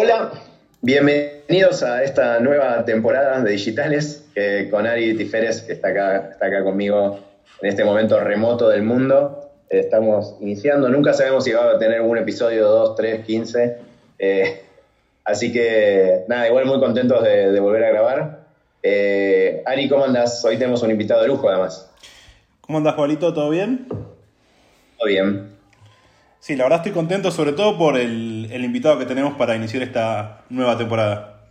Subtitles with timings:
[0.00, 0.30] Hola,
[0.80, 4.24] bienvenidos a esta nueva temporada de Digitales
[4.70, 7.18] con Ari Tiferes, que está acá, está acá conmigo
[7.60, 9.50] en este momento remoto del mundo.
[9.68, 13.78] Estamos iniciando, nunca sabemos si va a tener un episodio 2, 3, 15.
[15.24, 18.40] así que nada, igual muy contentos de, volver a grabar.
[18.84, 20.44] Eh, Ari, ¿cómo andas?
[20.44, 21.90] Hoy tenemos un invitado de lujo además.
[22.60, 23.34] ¿Cómo andas, Juanito?
[23.34, 23.88] ¿Todo bien?
[23.88, 25.57] Todo bien.
[26.40, 30.44] Sí, la verdad estoy contento sobre todo por el, invitado que tenemos para iniciar esta
[30.50, 31.48] nueva temporada.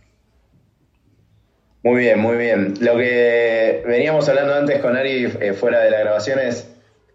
[1.82, 2.74] Muy bien, muy bien.
[2.80, 6.74] Lo que veníamos hablando antes con Ari eh, fuera de la grabación es,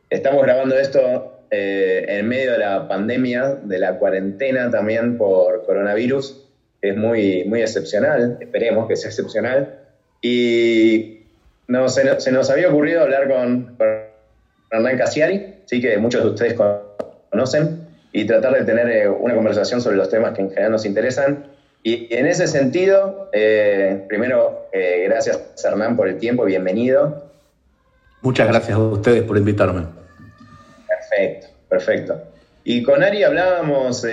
[0.10, 6.48] estamos grabando esto eh, en medio de la pandemia, de la cuarentena también por coronavirus,
[6.82, 9.80] es muy, muy excepcional, esperemos que sea excepcional.
[10.22, 11.24] Y
[11.68, 13.88] no, se, nos había ocurrido hablar con, con
[14.72, 16.54] Hernán Casiari, sí que muchos de ustedes
[17.34, 20.86] conocen, y tratar de tener eh, una conversación sobre los temas que en general nos
[20.86, 21.46] interesan.
[21.82, 27.24] Y, en ese sentido, eh, primero, eh, gracias Hernán por el tiempo, bienvenido.
[28.22, 29.88] Muchas gracias a ustedes por invitarme.
[30.88, 32.22] Perfecto, perfecto.
[32.64, 34.06] Y con Ari hablábamos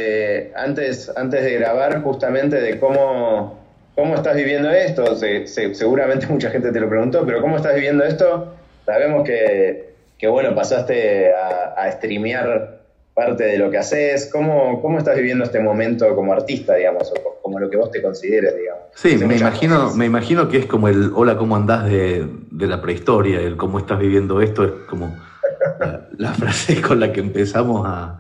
[0.56, 3.61] antes, antes de grabar justamente de cómo,
[3.94, 5.14] cómo estás viviendo esto.
[5.47, 8.55] seguramente mucha gente te lo preguntó, pero ¿cómo estás viviendo esto?
[8.87, 12.80] Sabemos que, que bueno, pasaste a, a streamear
[13.14, 14.30] parte de lo que haces.
[14.33, 18.03] ¿Cómo, ¿Cómo estás viviendo este momento como artista, digamos, o como lo que vos te
[18.03, 18.83] consideres, digamos?
[18.94, 23.41] Sí, me imagino, me imagino que es como el hola, ¿cómo andás de, la prehistoria?
[23.41, 25.16] El cómo estás viviendo esto es como
[26.16, 28.16] la, frase con la que empezamos a,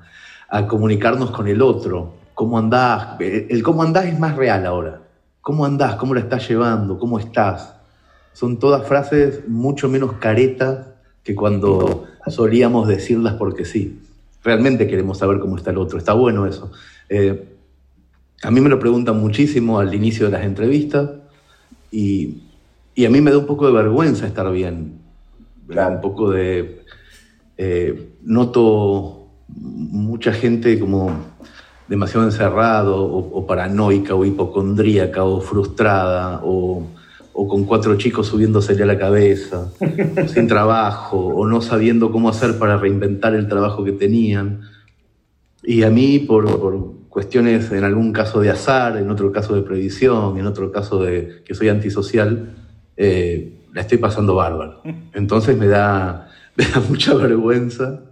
[0.66, 2.14] comunicarnos con el otro.
[2.34, 3.20] ¿Cómo andás?
[3.20, 5.02] El cómo andás es más real ahora.
[5.40, 5.94] ¿Cómo andás?
[5.94, 6.98] ¿Cómo la estás llevando?
[6.98, 7.76] ¿Cómo estás?
[8.32, 10.88] Son todas frases mucho menos caretas
[11.22, 14.00] que cuando solíamos decirlas porque sí
[14.42, 15.98] realmente queremos saber cómo está el otro.
[15.98, 16.70] Está bueno eso.
[17.08, 17.56] Eh,
[18.42, 21.10] a mí me lo preguntan muchísimo al inicio de las entrevistas
[21.90, 22.42] y,
[23.04, 25.00] a mí me da un poco de vergüenza estar bien.
[25.68, 26.82] Un poco de...
[27.56, 31.10] Eh, noto mucha gente como
[31.88, 36.86] demasiado encerrado o paranoica o hipocondríaca o frustrada o
[37.32, 39.72] o con cuatro chicos subiéndosele a la cabeza,
[40.26, 44.62] sin trabajo, o no sabiendo cómo hacer para reinventar el trabajo que tenían.
[45.62, 50.38] Y a mí, por, cuestiones, en algún caso de azar, en otro caso de previsión,
[50.38, 52.54] en otro caso de que soy antisocial,
[52.96, 54.82] eh, la estoy pasando bárbaro.
[55.14, 56.28] Entonces me da,
[56.88, 58.02] mucha vergüenza,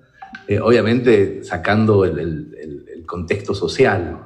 [0.47, 4.19] eh, obviamente sacando el, el contexto social,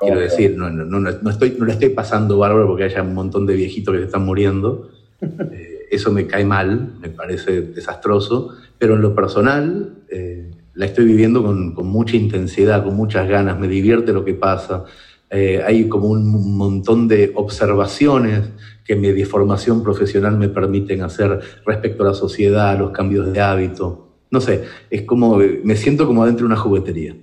[0.00, 3.46] Quiero decir, no, no, no, estoy, no le estoy pasando bárbaro porque haya un montón
[3.46, 4.90] de viejitos que se están muriendo.
[5.52, 11.04] Eh, eso me cae mal, me parece desastroso, pero en lo personal eh, la estoy
[11.04, 14.84] viviendo con, con, mucha intensidad, con muchas ganas, me divierte lo que pasa.
[15.30, 18.50] Eh, hay como un montón de observaciones
[18.84, 24.08] que mi deformación profesional me permiten hacer respecto a la sociedad, los cambios de hábito.
[24.30, 27.16] No sé, es como, me siento como adentro de una juguetería.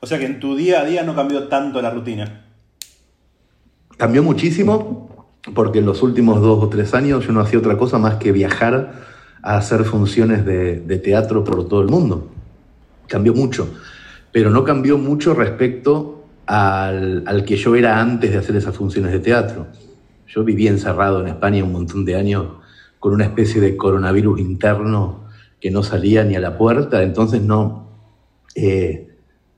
[0.00, 2.46] O sea que en tu día a día no cambió tanto la rutina.
[3.98, 5.10] Cambió muchísimo
[5.54, 8.32] porque en los últimos dos o tres años yo no hacía otra cosa más que
[8.32, 8.94] viajar
[9.42, 12.30] a hacer funciones de, teatro por todo el mundo.
[13.08, 13.68] Cambió mucho,
[14.32, 19.20] pero no cambió mucho respecto al, que yo era antes de hacer esas funciones de
[19.20, 19.66] teatro.
[20.26, 22.46] Yo viví encerrado en España un montón de años
[22.98, 25.24] con una especie de coronavirus interno
[25.60, 27.88] que no salía ni a la puerta, entonces no,
[28.54, 29.09] eh,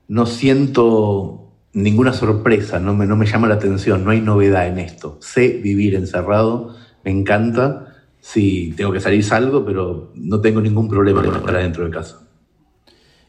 [0.07, 4.79] no siento ninguna sorpresa, no me, no me llama la atención, no hay novedad en
[4.79, 5.17] esto.
[5.21, 7.87] Sé vivir encerrado, me encanta.
[8.19, 12.21] Si tengo que salir, salgo, pero no tengo ningún problema de estar dentro de casa.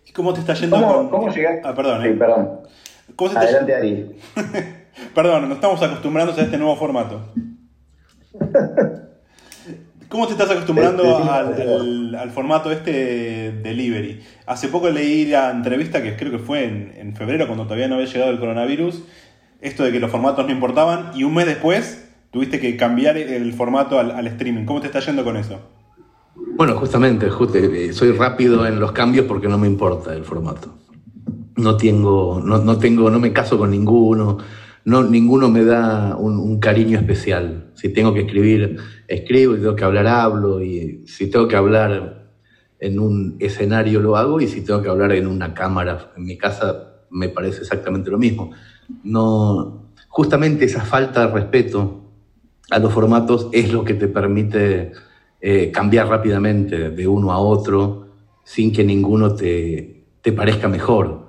[0.07, 0.77] ¿Y cómo te está yendo?
[0.77, 1.63] ¿Cómo, ¿cómo llegaste?
[1.65, 2.03] Ah, perdón.
[2.03, 2.13] Sí, eh.
[2.13, 2.61] perdón.
[3.17, 4.11] ¿Cómo se Adelante, Ari.
[5.15, 7.33] perdón, nos estamos acostumbrando a este nuevo formato.
[10.15, 14.21] ¿Cómo te estás acostumbrando al, formato este delivery?
[14.47, 18.07] Hace poco leí la entrevista que creo que fue en, febrero, cuando todavía no había
[18.07, 19.03] llegado el coronavirus,
[19.61, 23.53] esto de que los formatos no importaban y un mes después tuviste que cambiar el
[23.55, 24.67] formato al, streaming.
[24.67, 25.59] ¿Cómo te está yendo con eso?
[26.37, 30.77] Bueno, justamente, eh, soy rápido en los cambios porque no me importa el formato.
[31.57, 34.39] No tengo, no tengo, no me caso con ninguno
[34.85, 37.71] no, ninguno me da un, cariño especial.
[37.75, 38.77] Si tengo que escribir,
[39.09, 42.29] escribo, si tengo que hablar, hablo, y si tengo que hablar
[42.79, 46.37] en un escenario, lo hago, y si tengo que hablar en una cámara, en mi
[46.37, 48.51] casa, me parece exactamente lo mismo.
[49.03, 52.11] No, justamente esa falta de respeto
[52.71, 54.93] a los formatos es lo que te permite
[55.41, 58.09] eh, cambiar rápidamente de uno a otro
[58.45, 61.24] sin que ninguno te, te parezca mejor.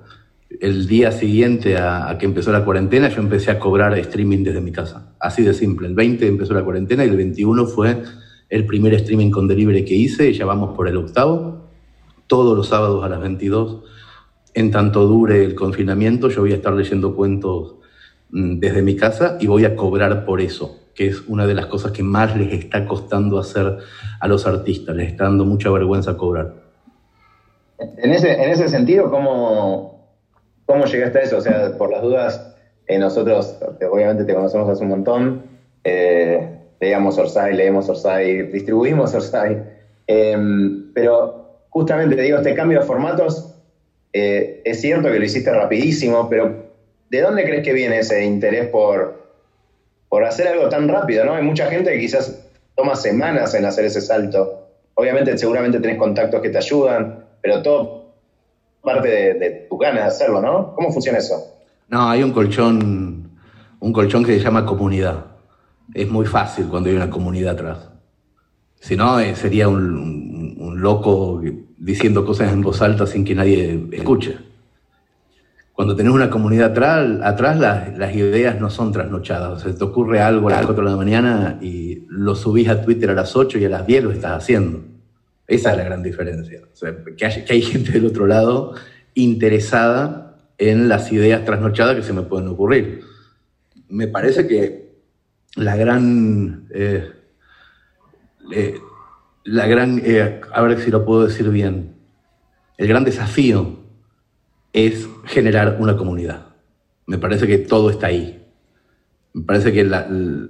[0.50, 4.72] El día siguiente a, que empezó la cuarentena, yo empecé a cobrar streaming desde mi
[4.72, 5.16] casa.
[5.20, 5.88] Así de simple.
[5.88, 8.04] El 20 empezó la cuarentena y el 21 fue
[8.50, 11.70] el primer streaming con delivery que hice y ya vamos por el octavo.
[12.28, 13.84] Todos los sábados a las 22,
[14.54, 17.76] en tanto dure el confinamiento, yo voy a estar leyendo cuentos
[18.30, 21.68] mm, desde mi casa y voy a cobrar por eso, que es una de las
[21.68, 23.78] cosas que más les está costando hacer
[24.20, 24.96] a los artistas.
[24.96, 26.66] Les está dando mucha vergüenza cobrar.
[27.78, 29.95] En ese, en ese sentido, ¿cómo,
[30.66, 31.38] ¿cómo llegaste a eso?
[31.38, 32.56] O sea, por las dudas,
[32.88, 33.58] eh, nosotros
[33.90, 35.44] obviamente te conocemos hace un montón,
[35.84, 36.48] eh,
[36.80, 39.58] leíamos Orsay, leemos Orsay, distribuimos Orsay,
[40.08, 43.56] em, pero justamente te digo, este cambio de formatos,
[44.14, 46.66] eh, es cierto que lo hiciste rapidísimo, pero
[47.10, 49.26] ¿de dónde crees que viene ese interés por,
[50.10, 51.26] por hacer algo tan rápido?
[51.26, 51.34] ¿no?
[51.34, 52.42] Hay mucha gente que quizás
[52.76, 54.68] toma semanas en hacer ese salto.
[54.94, 58.05] Obviamente, seguramente tenés contactos que te ayudan, pero todo
[58.86, 60.74] parte de, tu ganas de hacerlo, ¿no?
[60.76, 61.36] ¿Cómo funciona eso?
[61.90, 63.32] No, hay un colchón,
[63.80, 65.26] un colchón que se llama comunidad.
[65.94, 67.90] Es muy fácil cuando hay una comunidad atrás.
[68.80, 70.46] Si no, eh, sería un,
[70.78, 71.42] loco
[71.78, 74.38] diciendo cosas en voz alta sin que nadie escuche.
[75.74, 79.52] Cuando tenés una comunidad atrás, atrás las, ideas no son trasnochadas.
[79.52, 82.82] O sea, te ocurre algo a las 4 de la mañana y lo subís a
[82.82, 84.95] Twitter a las 8 y a las 10 lo estás haciendo.
[85.48, 86.62] Esa es la gran diferencia.
[87.18, 88.74] que, hay, gente del otro lado
[89.14, 93.02] interesada en las ideas trasnochadas que se me pueden ocurrir.
[93.90, 94.96] Me parece que
[95.56, 96.68] la gran...
[96.72, 97.12] Eh,
[98.52, 98.76] eh,
[99.44, 100.02] la gran...
[100.04, 101.94] Eh, a ver si lo puedo decir bien.
[102.78, 103.80] El gran desafío
[104.74, 106.48] es generar una comunidad.
[107.06, 108.44] Me parece que todo está ahí.
[109.34, 109.90] Me parece que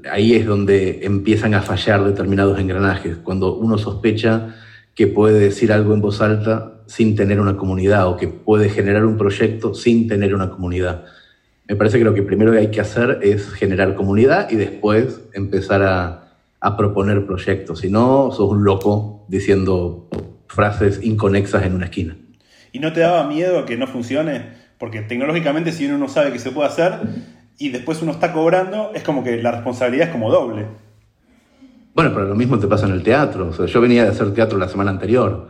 [0.09, 3.18] ahí es donde empiezan a fallar determinados engranajes.
[3.18, 4.56] Cuando uno sospecha
[4.95, 9.06] que puede decir algo en voz alta sin tener una comunidad o que puede generar
[9.06, 11.06] un proyecto sin tener una comunidad.
[11.68, 15.83] Me parece que lo que primero hay que hacer es generar comunidad y después empezar
[15.83, 16.21] a,
[16.77, 17.81] proponer proyectos.
[17.81, 20.09] Si no, sos un loco diciendo
[20.47, 22.18] frases inconexas en una esquina.
[22.71, 24.47] ¿Y no te daba miedo a que no funcione?
[24.80, 26.94] Porque tecnológicamente si uno no sabe qué se puede hacer
[27.59, 30.65] y después uno está cobrando, es como que la responsabilidad es como doble.
[31.95, 33.47] Bueno, pero lo mismo te pasa en el teatro.
[33.47, 35.47] O sea, yo venía de hacer teatro la semana anterior,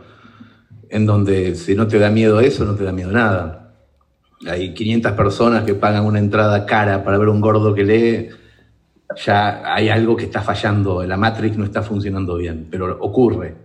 [0.88, 3.74] en donde si no te da miedo eso, no te da miedo nada.
[4.46, 8.28] Hay 500 personas que pagan una entrada cara para ver un gordo que lee.
[9.24, 13.56] Ya hay algo que está fallando, la Matrix no está funcionando bien, pero ocurre.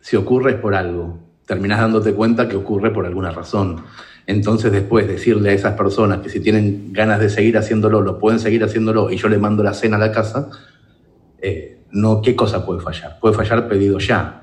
[0.00, 1.18] Si ocurre es por algo.
[1.46, 3.82] Terminás dándote cuenta que ocurre por alguna razón.
[4.26, 8.40] Entonces después decirle a esas personas que si tienen ganas de seguir haciéndolo, lo pueden
[8.40, 10.50] seguir haciéndolo y yo le mando la cena a la casa,
[11.40, 13.18] eh, no qué cosa puede fallar.
[13.20, 14.42] Puede fallar pedido ya,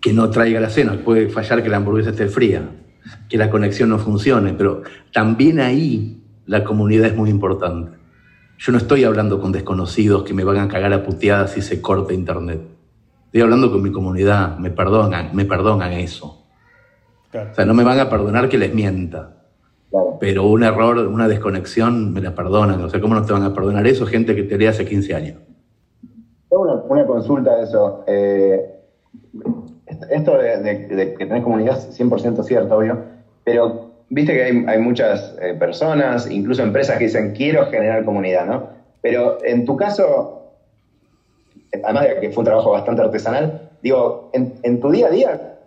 [0.00, 2.68] que no traiga la cena, puede fallar que la hamburguesa esté fría,
[3.28, 4.82] que la conexión no funcione, pero
[5.12, 7.98] también ahí la comunidad es muy importante.
[8.58, 11.80] Yo no estoy hablando con desconocidos que me van a cagar a puteadas si se
[11.80, 12.60] corta internet.
[13.26, 16.46] Estoy hablando con mi comunidad, me perdonan, me perdonan eso.
[17.32, 19.36] O sea, no me van a perdonar que les mienta.
[20.20, 22.82] Pero un error, una desconexión, me la perdonan.
[22.82, 24.06] O sea, ¿cómo no te van a perdonar eso?
[24.06, 25.36] Gente que te lee hace 15 años.
[26.52, 28.04] Una, una consulta de eso.
[28.06, 28.74] Eh,
[30.10, 32.98] esto de, que tenés comunidad es 100% cierto, obvio,
[33.44, 38.68] pero viste que hay, muchas eh, personas, incluso empresas que dicen quiero generar comunidad, ¿no?
[39.00, 40.52] Pero en tu caso,
[41.82, 45.58] además de que fue un trabajo bastante artesanal, digo, en, tu día a día,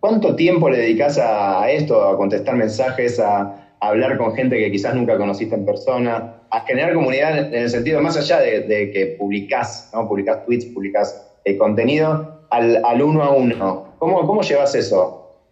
[0.00, 4.94] ¿cuánto tiempo le dedicas a esto, a contestar mensajes, a, hablar con gente que quizás
[4.94, 9.90] nunca conociste en persona, a generar comunidad en el sentido más allá de, que publicás,
[9.92, 10.08] ¿no?
[10.08, 13.94] publicás tweets, publicás eh, contenido, al, uno a uno.
[13.98, 15.44] ¿Cómo, cómo llevas eso?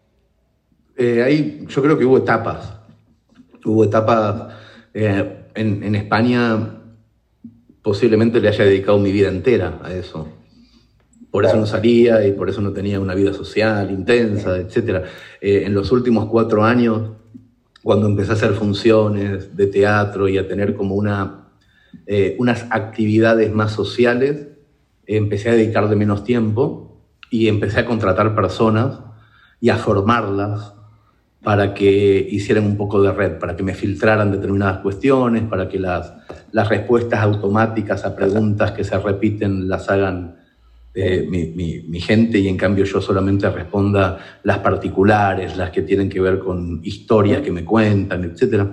[0.97, 2.73] Eh, ahí yo creo que hubo etapas.
[3.65, 4.55] Hubo etapas
[4.95, 6.81] eh, en, España,
[7.83, 10.29] posiblemente le haya dedicado mi vida entera a eso.
[11.31, 15.05] Por eso no salía y por eso no tenía una vida social intensa, etc.
[15.43, 17.11] en los últimos cuatro años
[17.87, 21.51] cuando empecé a hacer funciones de teatro y a tener como una,
[22.05, 24.49] eh, unas actividades más sociales,
[25.07, 27.01] empecé a dedicarle menos tiempo
[27.31, 28.99] y empecé a contratar personas
[29.61, 30.75] y a formarlas
[31.45, 35.79] para que hicieran un poco de red, para que me filtraran determinadas cuestiones, para que
[35.79, 36.13] las,
[36.51, 40.39] las respuestas automáticas a preguntas que se repiten las hagan
[40.99, 46.23] eh, mi, gente y en cambio yo solamente responda las particulares, las que tienen que
[46.23, 48.67] ver con historias que me cuentan, etc.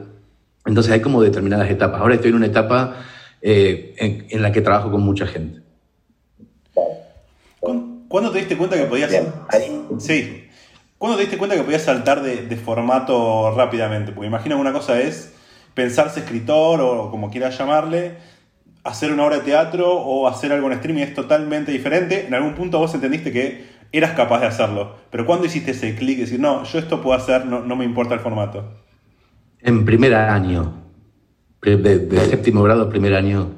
[0.65, 1.99] Entonces hay como determinadas etapas.
[1.99, 2.95] Ahora estoy en una etapa
[3.41, 5.59] eh, en, la que trabajo con mucha gente.
[8.07, 9.11] ¿Cuándo te diste cuenta que podías...
[9.99, 10.47] Sí.
[10.97, 14.13] ¿Cuándo te diste cuenta que podías saltar de, formato rápidamente?
[14.13, 15.33] Porque imagino que una cosa es
[15.73, 18.15] pensarse escritor o como quieras llamarle,
[18.83, 22.27] hacer una obra de teatro o hacer algo en streaming es totalmente diferente.
[22.27, 24.95] En algún punto vos entendiste que eras capaz de hacerlo.
[25.09, 28.19] Pero ¿cuándo hiciste ese clic decir, no, yo esto puedo hacer, no, me importa el
[28.19, 28.65] formato?
[29.61, 30.73] En primer año,
[31.61, 33.51] de, séptimo grado, primer año,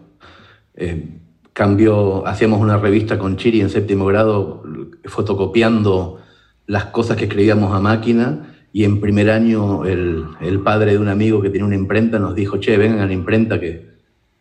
[0.75, 1.19] eh,
[1.53, 4.63] cambió, hacíamos una revista con Chiri en séptimo grado,
[5.05, 6.21] fotocopiando
[6.67, 8.51] las cosas que escribíamos a máquina.
[8.73, 12.35] Y en primer año el, el padre de un amigo que tenía una imprenta nos
[12.35, 13.94] dijo, che, vengan a la imprenta que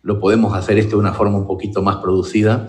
[0.05, 2.69] lo podemos hacer esto de una forma un poquito más producida.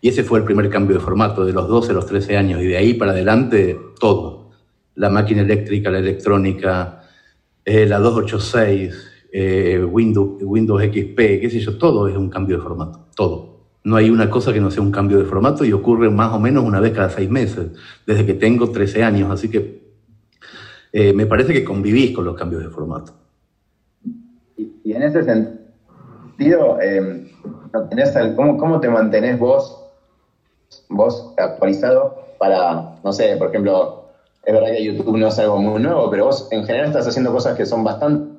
[0.00, 2.60] Y ese fue el primer cambio de formato, de los 12 a los 13 años.
[2.60, 4.50] Y de ahí para adelante, todo.
[4.96, 7.04] La máquina eléctrica, la electrónica,
[7.64, 8.94] eh, la 286,
[9.32, 13.06] eh, Windows, Windows XP, qué sé yo, todo es un cambio de formato.
[13.14, 13.60] Todo.
[13.84, 16.40] No hay una cosa que no sea un cambio de formato y ocurre más o
[16.40, 17.70] menos una vez cada seis meses,
[18.04, 19.30] desde que tengo 13 años.
[19.30, 19.82] Así que
[20.92, 23.14] eh, me parece que convivís con los cambios de formato.
[24.56, 25.61] Y, en ese sentido,
[28.36, 29.82] ¿cómo, ¿cómo te mantenés vos
[30.88, 34.04] vos actualizado para, no sé, por ejemplo,
[34.44, 37.32] es verdad que YouTube no es algo muy nuevo, pero vos en general estás haciendo
[37.32, 38.32] cosas que son bastante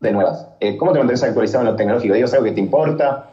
[0.00, 0.48] nuevas.
[0.60, 2.14] Eh, ¿Cómo te mantienes actualizado en lo tecnológico?
[2.14, 3.30] ¿Digo, es algo que te importa?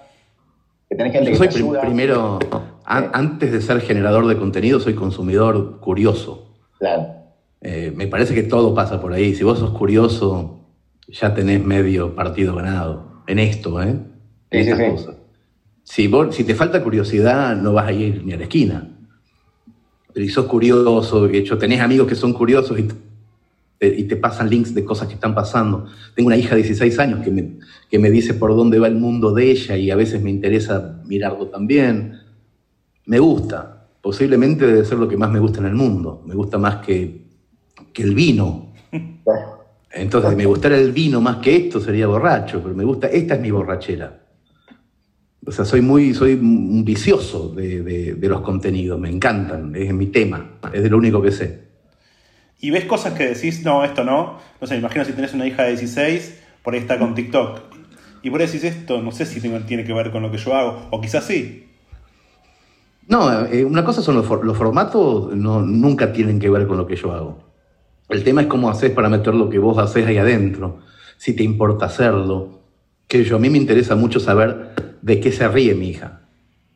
[0.89, 1.81] ¿Que tenés gente que soy te ayuda?
[1.81, 2.39] primero,
[2.85, 6.49] antes de ser generador de contenido, soy consumidor curioso.
[6.77, 7.07] Claro.
[7.61, 9.33] Eh, me parece que todo pasa por ahí.
[9.33, 10.59] Si vos sos curioso,
[11.07, 13.97] ya tenés medio partido ganado en esto, ¿eh?
[14.51, 15.11] Sí, sí, sí.
[15.83, 18.89] Si, si te falta curiosidad, no vas a ir ni a la esquina.
[20.13, 22.87] Pero si sos curioso, de hecho tenés amigos que son curiosos y
[23.77, 25.85] te, y te pasan links de cosas que están pasando.
[26.15, 28.95] Tengo una hija de 16 años que me, que me dice por dónde va el
[28.95, 32.19] mundo de ella y a veces me interesa mirarlo también.
[33.05, 33.87] Me gusta.
[34.01, 36.23] Posiblemente debe ser lo que más me gusta en el mundo.
[36.25, 37.25] Me gusta más que,
[37.93, 38.73] que el vino.
[39.95, 43.35] Entonces, si me gustara el vino más que esto, sería borracho, pero me gusta, esta
[43.35, 44.23] es mi borrachera.
[45.47, 50.57] O sea, soy muy, soy un vicioso de, los contenidos, me encantan, es mi tema,
[50.73, 51.65] es de lo único que sé.
[52.59, 54.39] Y ves cosas que decís, no, esto no.
[54.59, 57.61] No sé, imagino si tenés una hija de 16, por ahí está con TikTok.
[58.21, 60.55] Y por ahí decís esto, no sé si tiene que ver con lo que yo
[60.55, 61.69] hago, o quizás sí.
[63.07, 66.85] No, eh, una cosa son los, los formatos, no, nunca tienen que ver con lo
[66.85, 67.44] que yo hago.
[68.09, 70.79] El tema es cómo haces para meter lo que vos haces ahí adentro,
[71.17, 72.61] si te importa hacerlo.
[73.07, 74.71] Que yo, a mí me interesa mucho saber
[75.01, 76.21] de qué se ríe mi hija.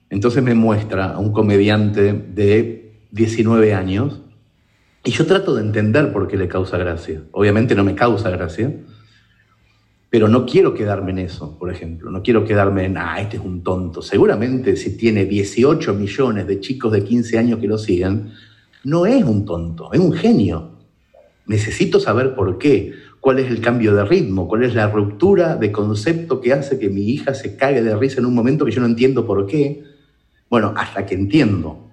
[0.09, 4.21] Entonces me muestra a un comediante de 19 años
[5.03, 7.21] y yo trato de entender por qué le causa gracia.
[7.31, 8.73] Obviamente no me causa gracia,
[10.09, 12.09] pero no quiero quedarme en eso, por ejemplo.
[12.09, 14.01] No quiero quedarme en, ah, este es un tonto.
[14.01, 18.31] Seguramente si tiene 18 millones de chicos de 15 años que lo siguen,
[18.83, 20.78] no es un tonto, es un genio.
[21.49, 25.71] Necesito saber por qué cuál es el cambio de ritmo, cuál es la ruptura de
[25.71, 28.81] concepto que hace que mi hija se cague de risa en un momento que yo
[28.81, 29.83] no entiendo por qué.
[30.47, 31.89] Bueno, hasta que entiendo.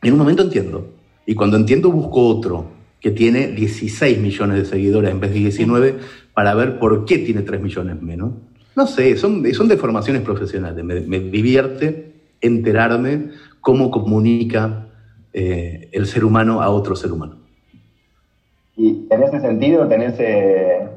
[0.00, 0.94] En un momento entiendo.
[1.26, 2.70] Y cuando entiendo busco otro
[3.00, 5.96] que tiene 16 millones de seguidores en vez de 19
[6.32, 8.34] para ver por qué tiene 3 millones menos.
[8.76, 10.84] No sé, son, son deformaciones profesionales.
[10.84, 14.86] Me, divierte enterarme cómo comunica
[15.32, 17.43] eh, el ser humano a otro ser humano.
[18.76, 20.88] Y en ese sentido, tenés, eh,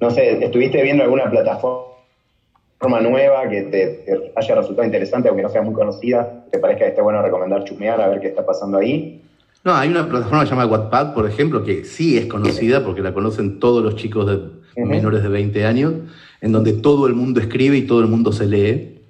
[0.00, 4.04] no sé, ¿estuviste viendo alguna plataforma nueva que te,
[4.36, 6.44] haya resultado interesante, aunque no sea muy conocida?
[6.50, 9.22] ¿Te parezca que esté bueno recomendar chumear a ver qué está pasando ahí?
[9.64, 13.00] No, hay una plataforma que se llama Wattpad, por ejemplo, que sí es conocida porque
[13.00, 15.94] la conocen todos los chicos de menores de 20 años,
[16.40, 19.00] en donde todo el mundo escribe y todo el mundo se lee.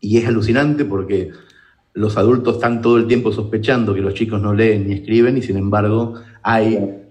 [0.00, 1.30] Y es alucinante porque
[1.94, 5.42] los adultos están todo el tiempo sospechando que los chicos no leen ni escriben y
[5.42, 7.03] sin embargo hay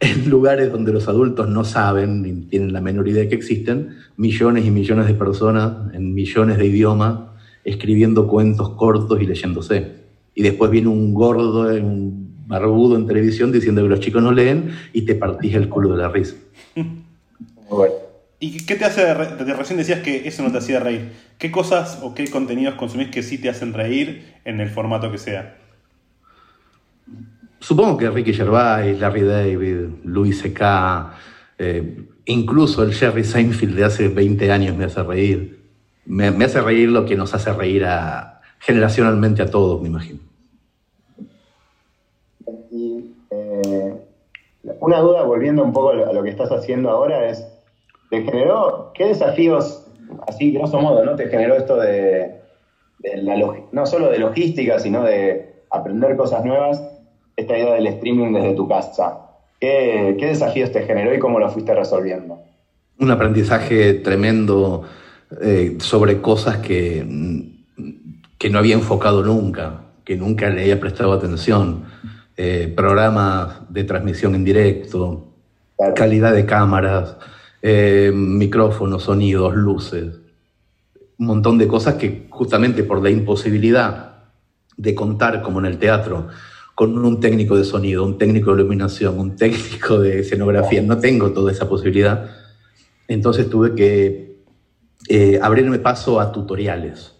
[0.00, 4.64] en lugares donde los adultos no saben ni tienen la menor idea que existen, millones
[4.64, 7.20] y millones de personas en millones de idiomas
[7.64, 9.98] escribiendo cuentos cortos y leyéndose.
[10.34, 14.70] Y después viene un gordo, un barbudo en televisión diciendo que los chicos no leen
[14.92, 16.36] y te partís el culo de la risa.
[18.40, 21.10] ¿Y qué te hace, desde recién decías que eso no te hacía reír?
[21.38, 25.18] ¿Qué cosas o qué contenidos consumís que sí te hacen reír en el formato que
[25.18, 25.58] sea?
[27.60, 31.14] Supongo que Ricky Gervais, Larry David, Louis C.K.,
[31.58, 35.58] eh, incluso el Jerry Seinfeld de hace 20 años me hace reír.
[36.06, 40.20] Me, hace reír lo que nos hace reír a, generacionalmente a todos, me imagino.
[42.70, 43.94] Y eh,
[44.80, 47.46] una duda, volviendo un poco a lo que estás haciendo ahora, es,
[48.08, 49.86] ¿te generó, qué desafíos,
[50.26, 51.16] así grosso modo, ¿no?
[51.16, 52.40] ¿Te generó esto de,
[53.00, 53.34] de la,
[53.72, 56.82] no solo de logística, sino de aprender cosas nuevas?
[57.38, 59.16] Esta idea del streaming desde tu casa.
[59.60, 62.40] ¿Qué, ¿Qué desafíos te generó y cómo lo fuiste resolviendo?
[62.98, 64.82] Un aprendizaje tremendo
[65.40, 67.06] eh, sobre cosas que,
[68.36, 71.84] que no había enfocado nunca, que nunca le había prestado atención.
[72.36, 75.28] Eh, programas de transmisión en directo,
[75.94, 77.16] calidad de cámaras,
[77.62, 80.18] eh, micrófonos, sonidos, luces,
[81.18, 84.24] un montón de cosas que justamente por la imposibilidad
[84.76, 86.28] de contar como en el teatro
[86.78, 91.32] con un técnico de sonido, un técnico de iluminación, un técnico de escenografía, no tengo
[91.32, 92.30] toda esa posibilidad,
[93.08, 94.44] entonces tuve que
[95.08, 97.16] eh, abrirme paso a tutoriales.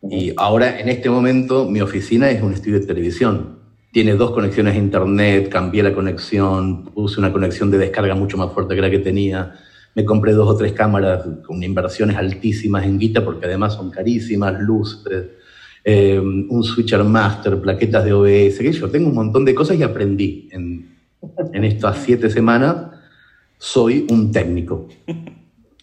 [0.00, 3.58] Y ahora, en este momento, mi oficina es un estudio de televisión.
[3.90, 8.52] Tiene dos conexiones a internet, cambié la conexión, puse una conexión de descarga mucho más
[8.52, 9.54] fuerte que la que tenía.
[9.96, 14.60] Me compré dos o tres cámaras con inversiones altísimas en guita, porque además son carísimas,
[14.60, 15.30] luces,
[15.90, 19.82] eh, un switcher master, plaquetas de OBS, que yo tengo un montón de cosas y
[19.82, 20.98] aprendí en,
[21.64, 22.88] estas siete semanas.
[23.56, 24.86] Soy un técnico.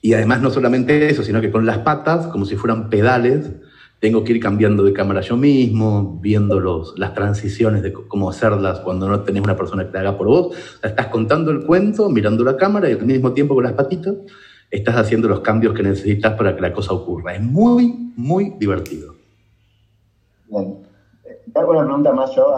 [0.03, 3.49] Y además no solamente eso, sino que con las patas, como si fueran pedales,
[3.99, 6.61] tengo que ir cambiando de cámara yo mismo, viendo
[6.95, 10.55] las transiciones de cómo hacerlas cuando no tenés una persona que te haga por vos.
[10.83, 14.13] estás contando el cuento, mirando la cámara y al mismo tiempo con las patitas
[14.69, 17.33] estás haciendo los cambios que necesitas para que la cosa ocurra.
[17.33, 19.14] Es muy, muy divertido.
[20.61, 20.77] Bien.
[21.53, 22.57] Hago una pregunta más yo.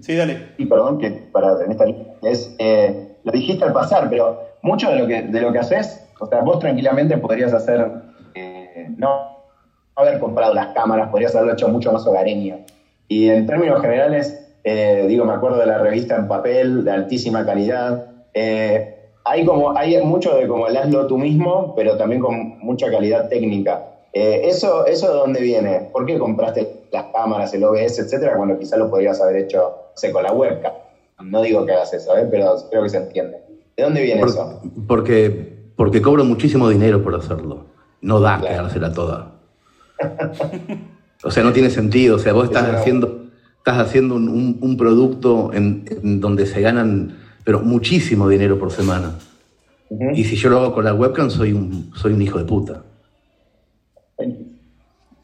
[0.00, 0.52] Sí, dale.
[0.58, 1.84] Y perdón, que para en esta
[2.22, 6.02] es, eh, lo dijiste al pasar, pero mucho de lo que, de lo que haces,
[6.18, 7.90] o sea, vos tranquilamente podrías hacer,
[8.34, 9.30] eh, no
[9.94, 12.58] haber comprado las cámaras, podrías haberlo hecho mucho más hogareño.
[13.08, 17.44] Y en términos generales, eh, digo, me acuerdo de la revista en papel, de altísima
[17.44, 18.04] calidad.
[18.34, 22.90] Eh, hay, como, hay mucho de como el hazlo tú mismo, pero también con mucha
[22.90, 23.84] calidad técnica.
[24.12, 25.88] Eh, ¿eso, ¿Eso de dónde viene?
[25.92, 30.12] ¿Por qué compraste las cámaras, el OBS, etcétera, cuando quizás lo podrías haber hecho sé,
[30.12, 30.72] con la webcam?
[31.22, 33.38] No digo que hagas eso, pero creo que se entiende.
[33.76, 34.60] ¿De dónde viene eso?
[34.86, 37.66] Porque, porque cobro muchísimo dinero por hacerlo.
[38.00, 38.54] No da claro.
[38.54, 39.32] quedársela toda.
[41.22, 42.16] o sea, no tiene sentido.
[42.16, 43.26] O sea, vos estás haciendo,
[43.58, 49.18] estás haciendo un, un producto en, en, donde se ganan pero muchísimo dinero por semana.
[49.88, 50.16] Uh -huh.
[50.16, 52.82] Y si yo lo hago con la webcam, soy un, soy un hijo de puta.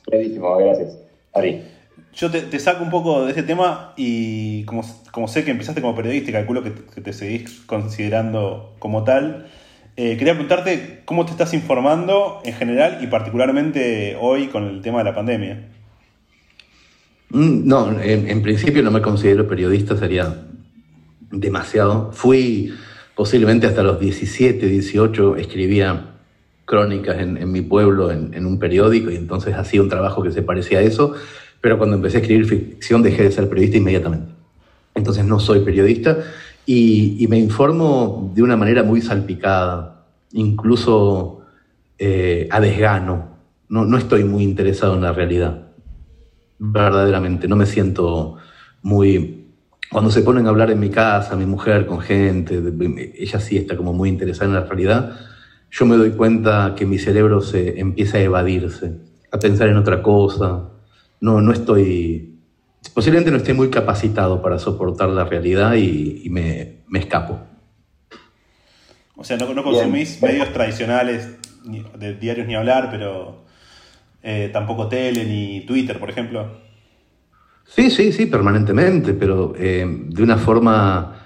[0.06, 1.05] Buenísimo, gracias.
[1.36, 1.62] Ari.
[2.14, 5.82] Yo te, te, saco un poco de ese tema y como, como sé que empezaste
[5.82, 9.46] como periodista y calculo que, que te seguís considerando como tal,
[9.96, 14.98] eh, quería preguntarte cómo te estás informando en general y particularmente hoy con el tema
[14.98, 15.68] de la pandemia.
[17.30, 20.46] Mm, no, en, en, principio no me considero periodista, sería
[21.30, 22.12] demasiado.
[22.12, 22.74] Fui
[23.14, 26.15] posiblemente hasta los 17, 18, escribía
[26.66, 30.32] crónicas en, en mi pueblo en, en, un periódico y entonces hacía un trabajo que
[30.32, 31.14] se parecía a eso,
[31.62, 34.34] pero cuando empecé a escribir ficción dejé de ser periodista inmediatamente.
[34.94, 36.18] Entonces no soy periodista
[36.66, 41.36] y, y me informo de una manera muy salpicada, incluso
[41.98, 43.36] eh, a desgano.
[43.68, 45.68] No, no estoy muy interesado en la realidad,
[46.58, 47.48] verdaderamente.
[47.48, 48.36] No me siento
[48.82, 49.44] muy...
[49.90, 52.60] Cuando se ponen a hablar en mi casa, mi mujer, con gente,
[53.16, 55.16] ella sí está como muy interesada en la realidad,
[55.78, 58.94] yo me doy cuenta que mi cerebro se empieza a evadirse,
[59.30, 60.70] a pensar en otra cosa.
[61.20, 62.38] No, no estoy,
[62.94, 67.40] posiblemente no esté muy capacitado para soportar la realidad y, y me, me, escapo.
[69.16, 70.32] O sea, no, no consumís Bien.
[70.32, 71.36] medios tradicionales
[71.98, 73.44] de diarios ni hablar, pero
[74.22, 76.58] eh, tampoco tele ni Twitter, por ejemplo.
[77.66, 81.22] Sí, sí, sí, permanentemente, pero eh, de una forma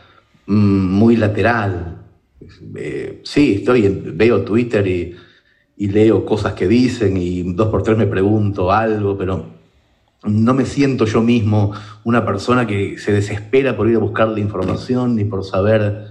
[0.46, 1.99] mmm, muy lateral.
[2.76, 5.16] Eh, sí, estoy, veo Twitter y,
[5.76, 9.46] leo cosas que dicen y dos por tres me pregunto algo, pero
[10.24, 11.72] no me siento yo mismo
[12.04, 16.08] una persona que se desespera por ir a buscar la información ni por saber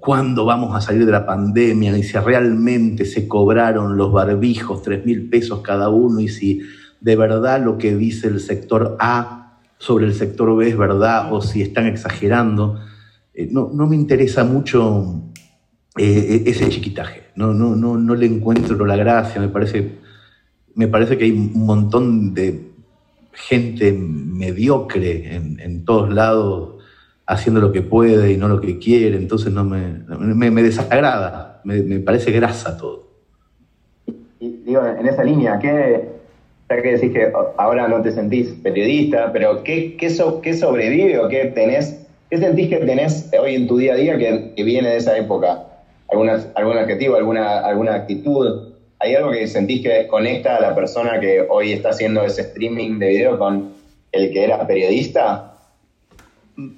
[0.00, 5.04] cuándo vamos a salir de la pandemia, ni si realmente se cobraron los barbijos, tres
[5.04, 6.62] mil pesos cada uno, y si
[7.02, 11.42] de verdad lo que dice el sector A sobre el sector B es verdad o
[11.42, 12.80] si están exagerando.
[13.34, 15.31] Eh, no me interesa mucho
[15.98, 17.24] eh, ese chiquitaje.
[17.34, 19.40] No, no, no, no le encuentro la gracia.
[19.40, 19.92] Me parece,
[20.74, 22.72] me parece que hay un montón de
[23.32, 26.82] gente mediocre en, todos lados
[27.26, 29.16] haciendo lo que puede y no lo que quiere.
[29.16, 31.60] Entonces no me, me, desagrada.
[31.64, 33.10] Me, parece grasa todo.
[34.40, 36.08] Y, digo, en esa línea, ¿qué,
[36.68, 41.28] que decís que ahora no te sentís periodista, pero ¿qué, qué, so, qué sobrevive o
[41.28, 41.98] qué tenés?
[42.30, 45.66] ¿Qué sentís que tenés hoy en tu día a día que viene de esa época?
[46.10, 48.72] Alguna, algún adjetivo, alguna, alguna actitud?
[48.98, 52.98] ¿Hay algo que sentís que conecta a la persona que hoy está haciendo ese streaming
[52.98, 53.72] de video con
[54.12, 55.52] el que era periodista?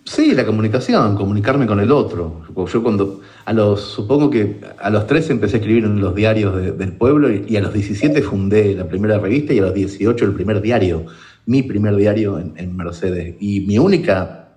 [0.04, 2.42] Sí, la comunicación, comunicarme con el otro.
[2.72, 6.78] Yo cuando, a los, supongo que a los 13 empecé a escribir en los diarios
[6.78, 10.32] del pueblo y, a los 17 fundé la primera revista y a los 18 el
[10.34, 11.06] primer diario,
[11.46, 13.34] mi primer diario en, Mercedes.
[13.40, 14.48] Y mi única,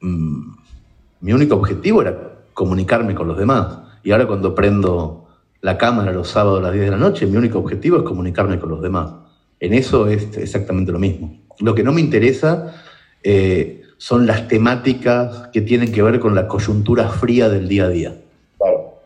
[0.00, 0.52] mm,
[1.20, 3.78] mi único objetivo era comunicarme con los demás.
[4.02, 5.28] Y ahora cuando prendo
[5.60, 8.58] la cámara los sábados a las 10 de la noche, mi único objetivo es comunicarme
[8.58, 9.12] con los demás.
[9.60, 11.36] En eso es exactamente lo mismo.
[11.60, 12.74] Lo que no me interesa...
[13.22, 17.88] Eh, son las temáticas que tienen que ver con la coyuntura fría del día a
[17.88, 18.14] día.
[18.58, 19.00] Claro.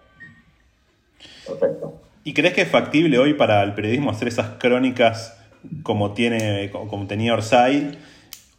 [1.47, 2.01] Perfecto.
[2.25, 5.39] ¿Y crees que es factible hoy para el periodismo hacer esas crónicas
[5.85, 7.97] como, tiene, como tenía Orsay?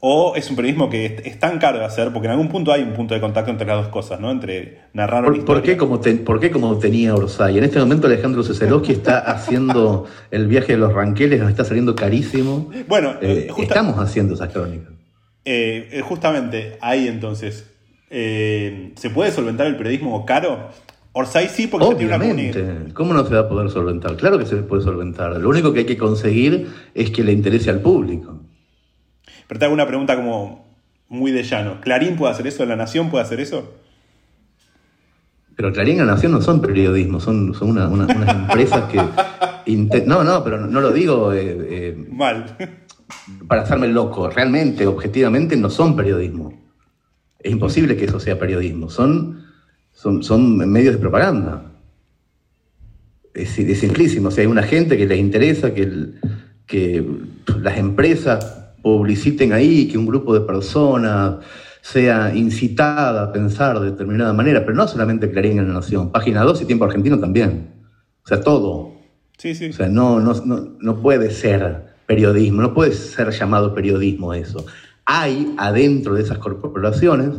[0.02, 2.14] ¿O es un periodismo que es tan caro de hacer?
[2.14, 4.32] Porque en algún punto hay un punto de contacto entre las dos cosas, ¿no?
[4.32, 7.58] Entre narrar ¿Por, ¿por qué, como ¿Por qué como tenía Orsay?
[7.58, 11.96] En este momento Alejandro Ceselowski está haciendo el viaje de los ranqueles, nos está saliendo
[11.96, 12.70] carísimo.
[12.88, 14.94] Bueno, eh, estamos haciendo esas crónicas.
[15.44, 17.70] Eh, eh, justamente ahí entonces,
[18.10, 20.70] eh, ¿se puede solventar el periodismo caro?
[21.12, 24.16] Orsay sí, porque se tiene una ¿Cómo no se va a poder solventar?
[24.16, 25.36] Claro que se puede solventar.
[25.38, 28.40] Lo único que hay que conseguir es que le interese al público.
[29.50, 30.66] Pero te hago una pregunta como
[31.10, 31.82] muy de llano.
[31.82, 32.66] ¿Clarín puede hacer eso?
[32.66, 33.74] ¿La Nación puede hacer eso?
[35.58, 39.02] Pero Clarín y La Nación no son periodismo, son, son unas empresas que...
[40.06, 41.34] No, no, pero no lo digo...
[42.10, 42.56] Mal
[43.48, 46.54] para hacerme loco, realmente, objetivamente, no son periodismo.
[47.40, 49.46] Es imposible que eso sea periodismo, son,
[49.92, 51.72] son, son medios de propaganda.
[53.34, 56.14] Es, es, simplísimo, si hay una gente que les interesa que,
[56.66, 57.06] que
[57.62, 61.38] las empresas publiciten ahí, que un grupo de personas
[61.82, 66.44] sea incitada a pensar de determinada manera, pero no solamente Clarín en la Nación, Página
[66.44, 67.74] 2 y Tiempo Argentino también.
[68.24, 68.94] O sea, todo.
[69.38, 69.70] Sí, sí.
[69.70, 74.66] O sea, no, no, no, no puede ser periodismo, no puede ser llamado periodismo eso.
[75.06, 77.30] Hay adentro de esas corporaciones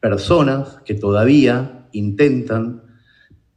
[0.00, 2.82] personas que todavía intentan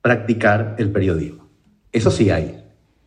[0.02, 1.48] practicar el periodismo.
[1.92, 2.64] Eso sí hay,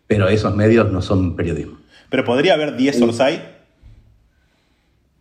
[0.07, 1.79] pero esos medios no son periodismo.
[2.09, 3.56] ¿Pero podría haber 10 Orsay?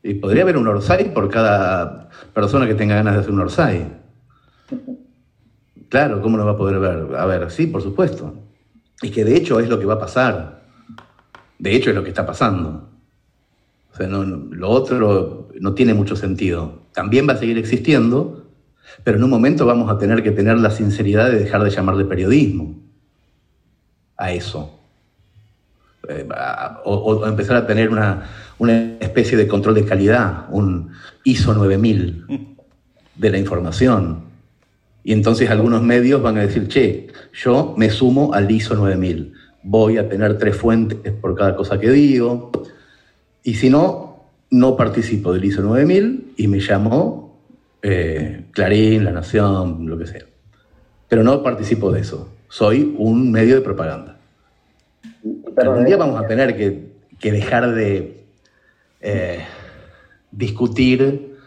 [0.05, 3.87] Y podría haber un Orsay por cada persona que tenga ganas de hacer un Orsay.
[5.89, 7.15] Claro, ¿cómo no va a poder ver?
[7.15, 8.35] A ver, sí, por supuesto.
[9.01, 10.61] Y que de hecho es lo que va a pasar.
[11.57, 12.87] De hecho, es lo que está pasando.
[13.91, 16.83] O sea, lo otro no tiene mucho sentido.
[16.93, 18.45] También va a seguir existiendo,
[19.03, 22.05] pero en un momento vamos a tener que tener la sinceridad de dejar de llamarle
[22.05, 22.75] periodismo
[24.17, 24.84] a eso.
[26.09, 26.27] Eh,
[26.83, 30.91] o, empezar a tener una, una, especie de control de calidad, un
[31.23, 32.55] ISO 9000
[33.15, 34.25] de la información.
[35.03, 39.33] Y entonces algunos medios van a decir, che, yo me sumo al ISO 9000
[39.65, 42.51] voy a tener tres fuentes por cada cosa que digo.
[43.43, 47.39] Y si no, no participo del ISO 9000 y me llamo
[47.81, 50.25] eh, Clarín, La Nación, lo que sea.
[51.09, 52.29] Pero no participo de eso.
[52.47, 54.14] Soy un medio de propaganda.
[55.57, 58.27] Algún día vamos a tener que, dejar de
[59.01, 59.39] eh,
[60.31, 61.37] discutir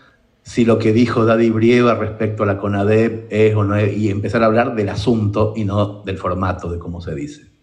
[0.42, 4.10] si lo que dijo Daddy Brieva respecto a la CONADEP es o no es, y
[4.10, 7.58] empezar a hablar del asunto y no del formato de cómo se dice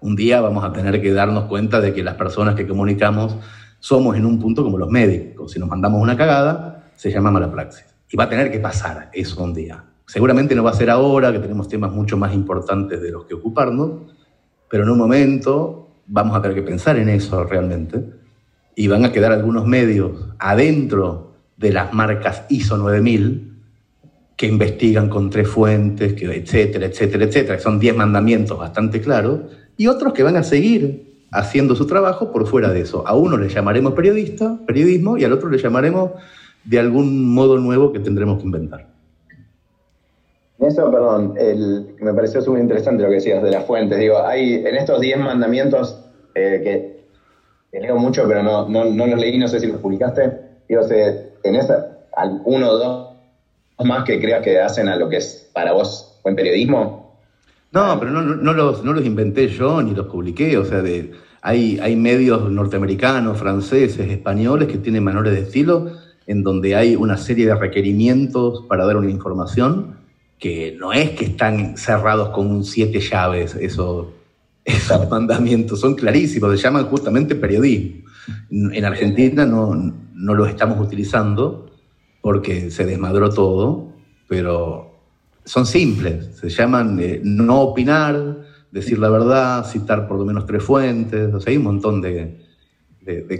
[0.00, 3.36] un día vamos a tener que darnos cuenta de que las personas que comunicamos
[3.80, 5.52] somos en un punto como los médicos.
[5.52, 7.86] Si nos mandamos una cagada, se llama mala praxis.
[8.10, 9.84] Y va a tener que pasar eso un día.
[10.06, 13.34] Seguramente no va a ser ahora, que tenemos temas mucho más importantes de los que
[13.34, 14.15] ocuparnos,
[14.68, 18.04] pero en un momento vamos a tener que pensar en eso realmente.
[18.74, 23.52] Y van a quedar algunos medios adentro de las marcas ISO 9000
[24.36, 27.58] que investigan con tres fuentes, que etcétera, etcétera, etcétera.
[27.58, 29.40] Son 10 mandamientos bastante claros
[29.78, 33.06] y otros que van a seguir haciendo su trabajo por fuera de eso.
[33.06, 36.12] A uno le llamaremos periodista, periodismo, y al otro le llamaremos
[36.64, 38.95] de algún modo nuevo que tendremos que inventar.
[40.58, 41.34] Eso, perdón,
[42.00, 43.98] me pareció súper interesante lo que decías de las fuentes.
[43.98, 46.02] Digo, hay en estos 10 mandamientos
[46.34, 46.60] eh,
[47.72, 50.32] que, leo mucho, pero no, no, los leí, no sé si los publicaste.
[50.66, 50.82] Digo,
[51.42, 51.70] ¿tenés
[52.44, 53.06] uno o dos
[53.84, 57.20] más que creas que hacen a lo que es para vos buen periodismo?
[57.72, 60.56] No, pero no, no, los, no los inventé yo ni los publiqué.
[60.56, 65.90] O sea, de, hay, hay medios norteamericanos, franceses, españoles que tienen manuales de estilo
[66.26, 69.95] en donde hay una serie de requerimientos para dar una información
[70.38, 74.08] que no es que están cerrados con siete llaves esos,
[74.64, 78.06] esos mandamientos, son clarísimos, se llaman justamente periodismo.
[78.50, 79.74] En Argentina no,
[80.14, 81.70] no lo estamos utilizando
[82.20, 83.92] porque se desmadró todo,
[84.26, 84.96] pero
[85.44, 88.38] son simples, se llaman eh, no opinar,
[88.72, 92.44] decir la verdad, citar por lo menos tres fuentes, o sea, hay un montón de,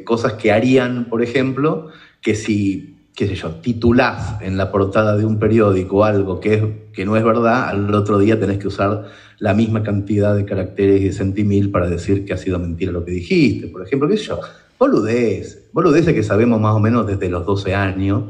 [0.04, 1.88] cosas que harían, por ejemplo,
[2.22, 6.62] que si qué sé yo, titulás en la portada de un periódico algo que, es,
[6.92, 9.04] que no es verdad, al otro día tenés que usar
[9.38, 13.12] la misma cantidad de caracteres y centimil para decir que ha sido mentira lo que
[13.12, 14.40] dijiste, por ejemplo, qué sé yo,
[14.78, 18.22] boludez, boludez que sabemos más o menos desde los 12 años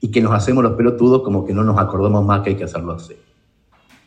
[0.00, 2.64] y que nos hacemos los pelotudos como que no nos acordamos más que hay que
[2.64, 3.14] hacerlo así.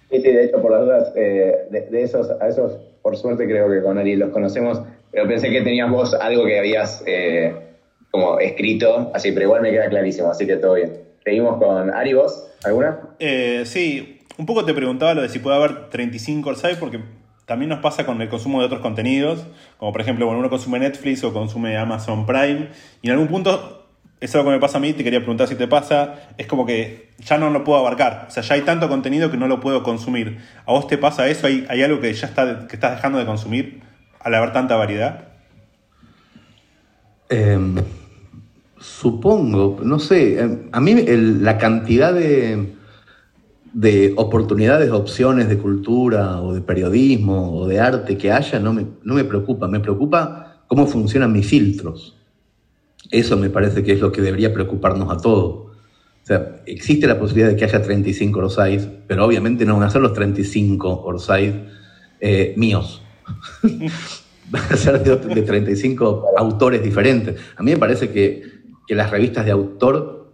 [0.09, 3.69] Sí, sí, de hecho, por las dudas, eh, de, esos, a esos, por suerte creo
[3.69, 7.03] que con Ari los conocemos, pero pensé que tenías vos algo que habías...
[7.05, 7.69] Eh,
[8.13, 10.99] como escrito, así, pero igual me queda clarísimo, así que todo bien.
[11.23, 12.47] Seguimos con Ari, ¿vos?
[12.63, 12.99] ¿Alguna?
[13.17, 16.99] Eh, sí, un poco te preguntaba lo de si puede haber 35 Orsay, porque
[17.47, 19.47] también nos pasa con el consumo de otros contenidos,
[19.80, 22.69] como por ejemplo, bueno, uno consume Netflix o consume Amazon Prime,
[23.02, 23.88] y en algún punto,
[24.21, 26.45] eso es lo que me pasa a mí, te quería preguntar si te pasa, es
[26.45, 29.47] como que ya no lo puedo abarcar, o sea, ya hay tanto contenido que no
[29.47, 30.38] lo puedo consumir.
[30.67, 31.47] ¿A vos te pasa eso?
[31.47, 33.82] ¿Hay, hay algo que ya está, que estás dejando de consumir
[34.19, 35.30] al haber tanta variedad?
[37.32, 37.58] Eh
[38.83, 42.73] Supongo, no sé, eh, a mí la cantidad de,
[43.71, 48.85] de oportunidades, opciones de cultura o de periodismo o de arte que haya no me,
[49.03, 52.17] no me preocupa, me preocupa cómo funcionan mis filtros.
[53.09, 55.53] Eso me parece que es lo que debería preocuparnos a todos.
[55.53, 59.89] O sea, existe la posibilidad de que haya 35 Orsais, pero obviamente no van a
[59.89, 61.55] ser los 35 Orsais
[62.19, 63.01] eh, míos.
[64.49, 67.39] van a ser de, de 35 autores diferentes.
[67.55, 68.52] A mí me parece que
[68.87, 70.31] que las revistas de autor,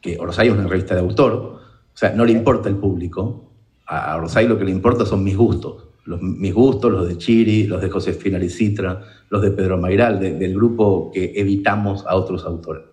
[0.00, 3.50] que Orsay es una revista de autor, o sea, no le importa el público,
[3.86, 7.66] a Orsay lo que le importa son mis gustos, los, mis gustos, los de Chiri,
[7.66, 12.84] los de Josefina Licitra, los de Pedro Mairal, del grupo que evitamos a otros autores.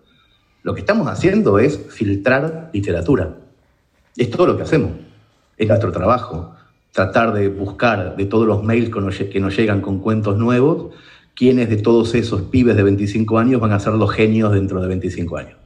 [0.62, 3.36] Lo que estamos haciendo es filtrar literatura.
[4.16, 4.92] Es todo lo que hacemos.
[5.56, 6.54] Es nuestro trabajo.
[6.92, 8.90] Tratar de buscar de todos los mails
[9.30, 10.94] que nos llegan con cuentos nuevos
[11.34, 14.88] quiénes de todos esos pibes de 25 años van a ser los genios dentro de
[14.88, 15.56] 25 años.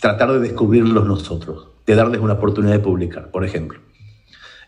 [0.00, 3.80] Tratar de descubrirlos nosotros, de darles una oportunidad de publicar, por ejemplo.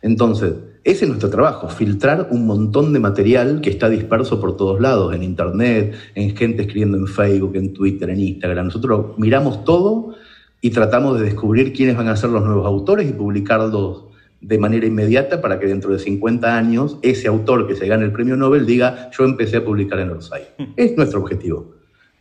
[0.03, 4.81] Entonces, ese es nuestro trabajo, filtrar un montón de material que está disperso por todos
[4.81, 8.67] lados, en Internet, en gente escribiendo en Facebook, en Twitter, en Instagram.
[8.67, 10.15] Nosotros miramos todo
[10.63, 14.05] y tratamos de descubrir quiénes van a ser los nuevos autores y publicarlos
[14.41, 18.13] de manera inmediata para que dentro de 50 años ese autor que se gane el
[18.13, 20.49] premio Nobel diga, yo empecé a publicar en Orsay.
[20.59, 20.65] Hmm.
[20.77, 21.75] Es nuestro objetivo.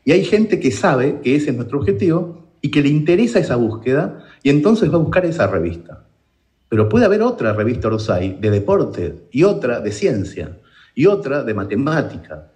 [0.03, 3.55] Y hay gente que sabe que ese es nuestro objetivo y que le interesa esa
[3.55, 6.05] búsqueda y entonces va a buscar esa revista.
[6.67, 10.57] Pero puede haber otra revista Orsay de deporte y otra de ciencia
[10.93, 12.51] y otra de matemática.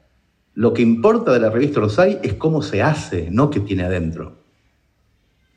[0.56, 4.44] Lo que importa de la revista Orsay es cómo se hace, no qué tiene adentro.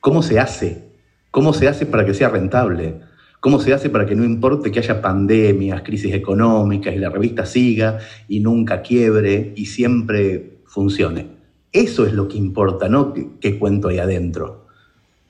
[0.01, 0.93] ¿Cómo se hace?
[1.31, 3.01] ¿Cómo se hace para que sea rentable?
[3.47, 7.47] ¿Cómo se hace para que no importe que haya pandemias, crisis económicas y la revista
[7.47, 11.29] siga y nunca quiebre y siempre funcione?
[11.71, 14.67] Eso es lo que importa, no qué, cuento hay adentro.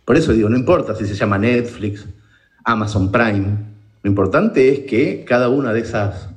[0.06, 2.06] Por eso digo, no importa si se llama Netflix,
[2.64, 3.48] Amazon Prime,
[4.02, 6.30] lo importante es que cada una de esas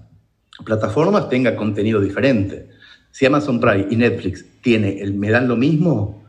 [0.66, 2.68] plataformas tenga contenido diferente.
[3.10, 6.26] Si Amazon Prime y Netflix tiene me dan lo mismo,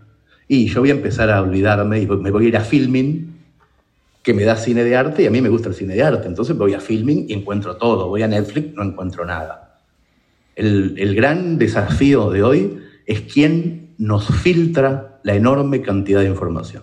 [0.46, 3.29] y yo voy a empezar a olvidarme y me voy a ir a filming
[4.22, 6.28] que me da cine de arte y a mí me gusta el cine de arte.
[6.28, 8.08] Entonces voy a Filming y encuentro todo.
[8.08, 9.78] Voy a Netflix, no encuentro nada.
[10.56, 16.82] El, gran desafío de hoy es quién nos filtra la enorme cantidad de información.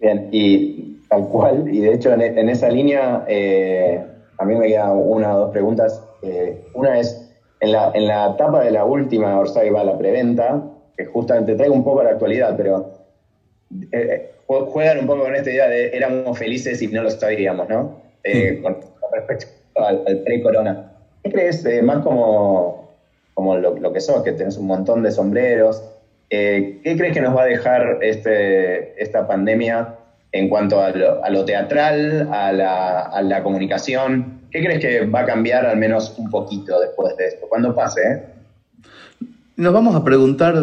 [0.00, 4.02] Bien, y tal cual, y de hecho en, esa línea eh,
[4.38, 6.02] a mí me quedan una o dos preguntas.
[6.22, 7.30] Eh, una es,
[7.60, 10.62] en la, en la etapa de la última Orsay va la preventa,
[10.96, 12.92] que justamente traigo un poco a la actualidad, pero
[13.92, 18.02] eh, juegan un poco con esta idea de éramos felices y no lo sabíamos, ¿no?
[18.22, 18.76] Eh, con,
[19.12, 20.92] respecto al, pre-corona.
[21.22, 22.94] ¿Qué crees, eh, más como,
[23.34, 25.82] como lo, que sos, que tenés un montón de sombreros?
[26.30, 29.94] Eh, ¿Qué crees que nos va a dejar este, esta pandemia
[30.32, 34.40] en cuanto a lo, teatral, a la, a la, comunicación?
[34.50, 37.46] ¿Qué crees que va a cambiar al menos un poquito después de esto?
[37.48, 38.22] Cuando pase,
[39.56, 40.54] Nos vamos a preguntar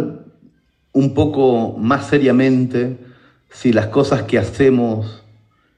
[0.94, 2.98] un poco más seriamente
[3.52, 5.24] si las cosas que hacemos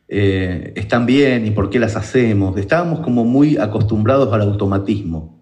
[0.08, 2.58] eh, están bien y por qué las hacemos.
[2.58, 5.40] Estábamos como muy acostumbrados al automatismo.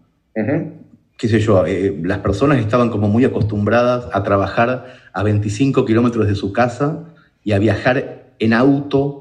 [1.18, 6.26] Qué sé yo, eh, las personas estaban como muy acostumbradas a trabajar a 25 kilómetros
[6.26, 7.14] de su casa
[7.44, 9.18] y a viajar en auto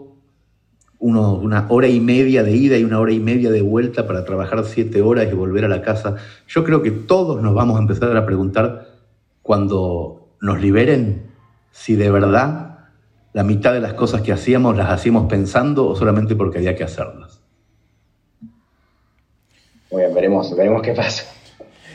[1.01, 4.63] una hora y media de ida y una hora y media de vuelta para trabajar
[4.65, 6.17] siete horas y volver a la casa.
[6.47, 8.87] Yo creo que todos nos vamos a empezar a preguntar
[9.43, 11.23] cuando nos liberen
[11.71, 12.70] si de verdad
[13.33, 16.85] la mitad de las cosas que hacíamos las hacíamos pensando o solamente porque había que
[16.85, 17.41] hacerlas.
[19.91, 21.25] Muy bien, veremos, veremos qué pasa.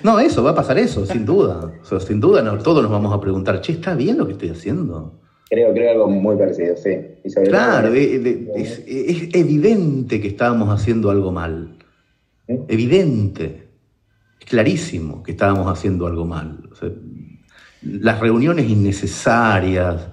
[0.03, 1.71] No, eso, va a pasar eso, sin duda.
[2.05, 5.19] sin duda, no, todos nos vamos a preguntar, che, ¿está bien lo que estoy haciendo?
[5.49, 6.97] Creo, creo algo muy parecido, sí.
[7.45, 11.77] claro, es, evidente que estábamos haciendo algo mal.
[12.47, 12.59] ¿Eh?
[12.67, 13.67] Evidente.
[14.39, 16.69] Es clarísimo que estábamos haciendo algo mal.
[17.81, 20.09] las reuniones innecesarias,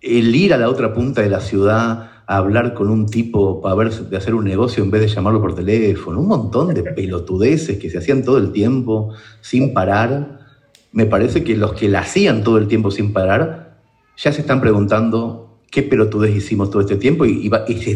[0.00, 3.74] el ir a la otra punta de la ciudad a hablar con un tipo para
[3.74, 7.78] ver de hacer un negocio en vez de llamarlo por teléfono, un montón de pelotudeces
[7.78, 10.40] que se hacían todo el tiempo sin parar.
[10.92, 13.78] Me parece que los que la hacían todo el tiempo sin parar
[14.16, 17.50] ya se están preguntando qué pelotudez hicimos todo este tiempo y,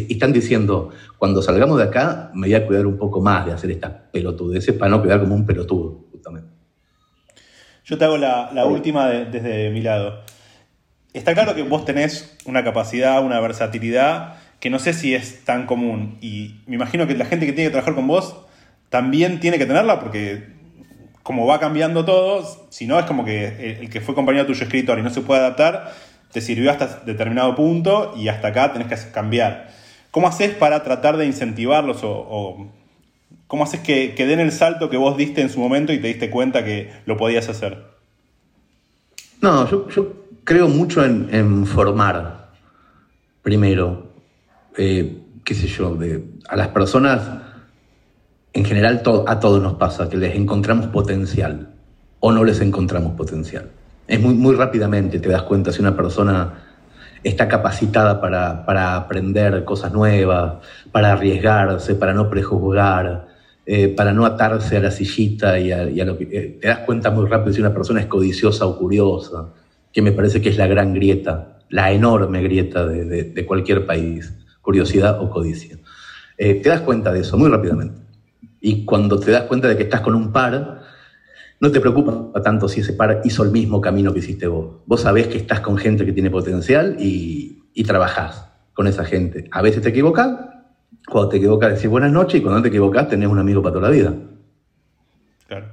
[0.09, 3.71] están diciendo, cuando salgamos de acá me voy a cuidar un poco más de hacer
[3.71, 6.49] estas pelotudeces para no quedar como un pelotudo, justamente.
[7.85, 10.23] Yo te hago la, última desde mi lado.
[11.15, 15.67] Está claro que vos tenés una capacidad, una versatilidad que no sé si es tan
[15.67, 18.37] común y me imagino que la gente que tiene que trabajar con vos
[18.89, 20.55] también tiene que tenerla porque
[21.23, 24.99] como va cambiando todo, si no es como que el, que fue compañero tuyo escritor
[24.99, 25.93] y no se puede adaptar,
[26.33, 29.71] te sirvió hasta determinado punto y hasta acá tenés que cambiar.
[30.11, 32.69] ¿Cómo haces para tratar de incentivarlos o,
[33.47, 36.29] cómo haces que, den el salto que vos diste en su momento y te diste
[36.29, 37.85] cuenta que lo podías hacer?
[39.41, 42.51] No, yo, creo mucho en, formar,
[43.43, 44.13] primero,
[44.77, 47.23] eh, qué sé yo, de, a las personas,
[48.53, 51.75] en general a todos nos pasa, que les encontramos potencial
[52.21, 53.71] o no les encontramos potencial.
[54.07, 56.53] Es muy, muy rápidamente te das cuenta si una persona
[57.23, 60.57] está capacitada para, aprender cosas nuevas,
[60.93, 63.29] para arriesgarse, para no prejuzgar,
[63.65, 66.29] eh, para no atarse a la sillita y a, lo que...
[66.31, 69.47] Eh, te das cuenta muy rápido si una persona es codiciosa o curiosa,
[69.95, 75.23] que me parece que es la gran grieta, la enorme grieta de, cualquier país, curiosidad
[75.23, 75.79] o codicia.
[76.37, 78.01] Eh, te das cuenta de eso muy rápidamente.
[78.61, 80.83] Y cuando te das cuenta de que estás con un par,
[81.61, 84.83] no te preocupa tanto si ese par hizo el mismo camino que hiciste vos.
[84.85, 89.49] Vos sabés que estás con gente que tiene potencial y, y trabajás con esa gente.
[89.53, 90.29] A veces te equivocas,
[91.09, 93.89] cuando te equivocas decís buenas noches y cuando te equivocas tenés un amigo para toda
[93.89, 94.13] la vida.
[95.47, 95.67] Claro.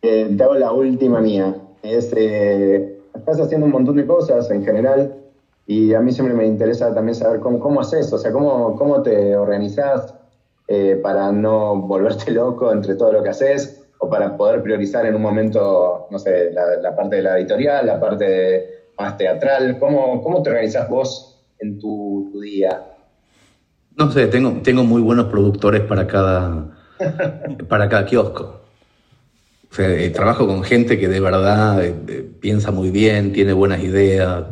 [0.00, 1.54] Eh, te hago la última mía.
[1.82, 5.14] Es, eh, estás haciendo un montón de cosas en general
[5.66, 9.02] y a mí siempre me interesa también saber cómo, cómo haces, o sea, cómo, cómo
[9.02, 10.14] te organizás
[10.66, 15.14] eh, para no volverte loco entre todo lo que haces o para poder priorizar en
[15.14, 19.78] un momento, no sé, la, parte de la editorial, la parte más teatral?
[19.78, 22.84] ¿Cómo, cómo te organizas vos en tu, día?
[23.96, 26.76] No sé, tengo, tengo muy buenos productores para cada,
[27.68, 28.60] para cada kiosco.
[29.76, 34.44] Eh, trabajo con gente que de verdad eh, eh, piensa muy bien, tiene buenas ideas,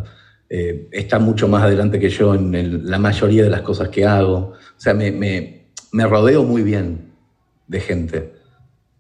[0.48, 4.52] está mucho más adelante que yo en la mayoría de las cosas que hago.
[4.52, 7.12] O sea, me, rodeo muy bien
[7.66, 8.32] de gente.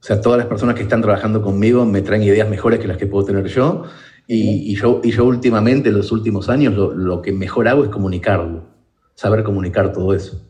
[0.00, 2.96] O sea, todas las personas que están trabajando conmigo me traen ideas mejores que las
[2.96, 3.84] que puedo tener yo.
[4.26, 8.64] Y, yo, últimamente, en los últimos años, lo, que mejor hago es comunicarlo,
[9.14, 10.42] saber comunicar todo eso.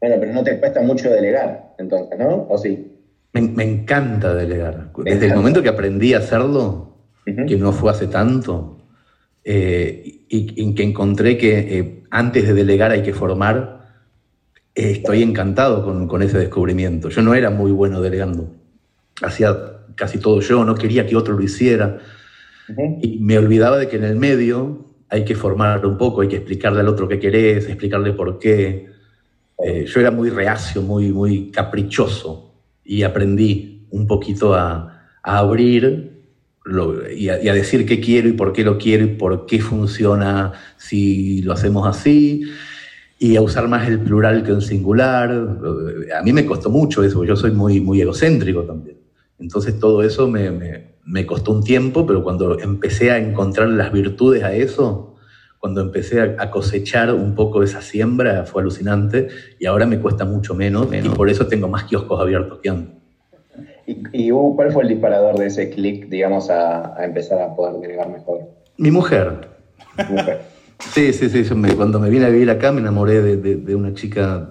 [0.00, 2.46] Bueno, pero no te cuesta mucho delegar, entonces, ¿no?
[2.50, 2.91] ¿O sí?
[3.34, 4.92] Me, encanta delegar.
[5.04, 8.78] Desde el momento que aprendí a hacerlo, que no fue hace tanto,
[9.42, 13.88] eh, y, que encontré que eh, antes de delegar hay que formar,
[14.74, 17.08] estoy encantado con, ese descubrimiento.
[17.08, 18.54] Yo no era muy bueno delegando.
[19.22, 19.56] Hacía
[19.94, 22.00] casi todo yo, no quería que otro lo hiciera.
[23.00, 26.36] Y me olvidaba de que en el medio hay que formarlo un poco, hay que
[26.36, 28.90] explicarle al otro qué querés, explicarle por qué.
[29.64, 32.51] Eh, yo era muy reacio, muy, muy caprichoso
[32.84, 34.88] y aprendí un poquito a,
[35.22, 36.24] abrir
[37.16, 39.60] y, a, y, a, decir qué quiero y por qué lo quiero y por qué
[39.60, 42.44] funciona si lo hacemos así
[43.22, 45.30] y a usar más el plural que el singular.
[46.18, 48.96] A mí me costó mucho eso, yo soy muy, muy egocéntrico también.
[49.38, 50.50] Entonces todo eso me,
[51.04, 55.11] me, costó un tiempo, pero cuando empecé a encontrar las virtudes a eso,
[55.62, 59.28] cuando empecé a, cosechar un poco esa siembra, fue alucinante
[59.60, 62.96] y ahora me cuesta mucho menos, y por eso tengo más kioscos abiertos que antes.
[63.86, 68.08] ¿Y, cuál fue el disparador de ese clic, digamos, a, a, empezar a poder delegar
[68.08, 68.40] mejor?
[68.76, 69.50] Mi mujer.
[69.96, 70.40] Mi mujer.
[70.80, 71.44] Sí, sí, sí.
[71.76, 74.48] cuando me vine a vivir acá me enamoré de, una chica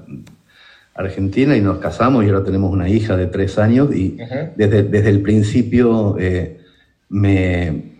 [0.93, 4.17] argentina y nos casamos y ahora tenemos una hija de tres años y
[4.55, 6.61] desde, desde, el principio eh,
[7.09, 7.90] me,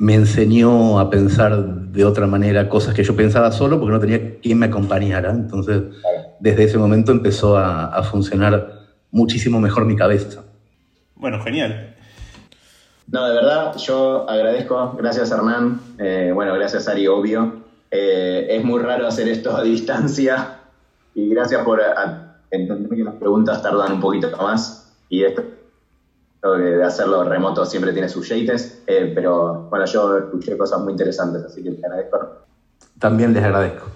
[0.00, 4.38] me enseñó a pensar de otra manera cosas que yo pensaba solo porque no tenía
[4.40, 5.30] quien me acompañara.
[5.30, 5.82] Entonces,
[6.40, 8.80] desde ese momento empezó a, a funcionar
[9.10, 10.42] muchísimo mejor mi cabeza.
[11.16, 11.94] Bueno, genial.
[13.08, 17.64] No, de verdad, yo agradezco, gracias Hernán, eh, bueno, gracias Ari, obvio.
[17.90, 20.60] Eh, es muy raro hacer esto a distancia
[21.14, 21.82] y gracias por
[22.50, 25.42] entender que las preguntas tardan un poquito más y esto
[26.40, 30.80] Creo que de hacerlo remoto siempre tiene sus yates, eh, pero bueno, yo escuché cosas
[30.80, 32.30] muy interesantes, así que te agradezco.
[32.98, 33.86] También les agradezco.